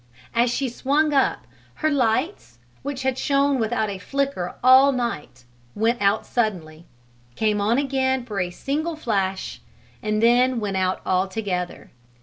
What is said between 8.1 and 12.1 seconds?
for a single flash, then went out altogether.